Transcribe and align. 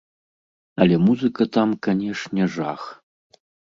Але 0.85 0.95
музыка 1.09 1.47
там, 1.57 1.69
канешне, 1.89 2.43
жах. 2.57 2.81